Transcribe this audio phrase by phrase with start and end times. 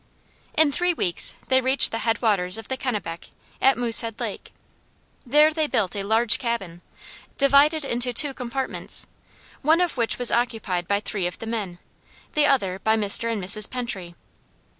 [0.57, 3.29] In three weeks they reached the head waters of the Kennebec,
[3.61, 4.51] at Moosehead Lake.
[5.27, 6.81] There they built a large cabin,
[7.37, 9.05] divided into two compartments,
[9.61, 11.77] one of which was occupied by three of the men,
[12.33, 13.31] the other by Mr.
[13.31, 13.69] and Mrs.
[13.69, 14.15] Pentry.